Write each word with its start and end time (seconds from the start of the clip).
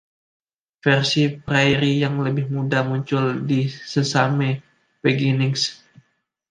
Versi 0.83 1.23
Prairie 1.45 1.95
yang 2.03 2.15
lebih 2.27 2.45
muda 2.55 2.79
muncul 2.89 3.25
di 3.49 3.59
"Sesame 3.93 4.49
Beginnings". 5.03 5.61